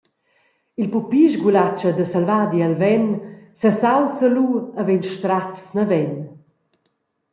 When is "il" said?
0.81-0.87